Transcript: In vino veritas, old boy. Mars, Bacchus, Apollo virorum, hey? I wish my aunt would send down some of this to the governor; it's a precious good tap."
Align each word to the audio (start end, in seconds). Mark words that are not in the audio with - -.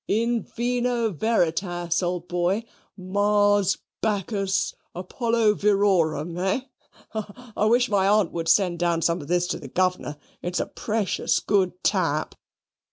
In 0.07 0.41
vino 0.41 1.11
veritas, 1.11 2.01
old 2.01 2.27
boy. 2.27 2.63
Mars, 2.97 3.77
Bacchus, 4.01 4.73
Apollo 4.95 5.53
virorum, 5.53 6.35
hey? 6.37 6.69
I 7.55 7.65
wish 7.65 7.87
my 7.87 8.07
aunt 8.07 8.31
would 8.31 8.47
send 8.49 8.79
down 8.79 9.03
some 9.03 9.21
of 9.21 9.27
this 9.27 9.45
to 9.49 9.59
the 9.59 9.67
governor; 9.67 10.17
it's 10.41 10.59
a 10.59 10.65
precious 10.65 11.39
good 11.39 11.73
tap." 11.83 12.33